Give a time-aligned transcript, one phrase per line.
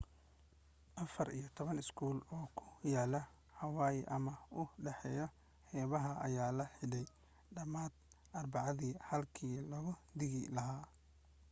[1.03, 3.21] afar iyo toban iskool oo ku yaala
[3.59, 5.19] hawaii ama u dhaw
[5.69, 7.05] xeebaha ayaa la xidhay
[7.55, 10.85] dhamaantood arbacadii halkii looga digi lahaa